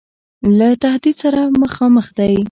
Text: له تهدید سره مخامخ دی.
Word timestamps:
له 0.57 0.67
تهدید 0.83 1.15
سره 1.23 1.41
مخامخ 1.61 2.07
دی. 2.17 2.33